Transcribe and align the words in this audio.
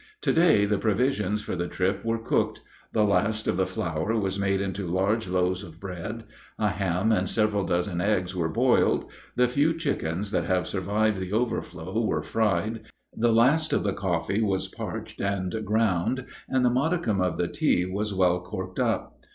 To 0.21 0.33
day 0.33 0.65
the 0.65 0.79
provisions 0.79 1.43
for 1.43 1.55
the 1.55 1.67
trip 1.67 2.03
were 2.03 2.17
cooked: 2.17 2.61
the 2.91 3.03
last 3.03 3.47
of 3.47 3.55
the 3.55 3.67
flour 3.67 4.19
was 4.19 4.39
made 4.39 4.59
into 4.59 4.87
large 4.87 5.27
loaves 5.27 5.61
of 5.61 5.79
bread; 5.79 6.23
a 6.57 6.69
ham 6.69 7.11
and 7.11 7.29
several 7.29 7.63
dozen 7.67 8.01
eggs 8.01 8.35
were 8.35 8.49
boiled; 8.49 9.05
the 9.35 9.47
few 9.47 9.77
chickens 9.77 10.31
that 10.31 10.45
have 10.45 10.65
survived 10.65 11.19
the 11.19 11.31
overflow 11.33 12.01
were 12.03 12.23
fried; 12.23 12.79
the 13.15 13.31
last 13.31 13.73
of 13.73 13.83
the 13.83 13.93
coffee 13.93 14.41
was 14.41 14.67
parched 14.67 15.21
and 15.21 15.63
ground; 15.65 16.25
and 16.49 16.65
the 16.65 16.71
modicum 16.71 17.21
of 17.21 17.37
the 17.37 17.47
tea 17.47 17.85
was 17.85 18.11
well 18.11 18.41
corked 18.41 18.79
up. 18.79 19.23